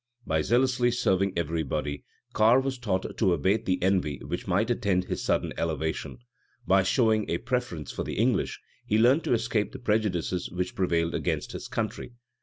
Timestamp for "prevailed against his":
10.73-11.67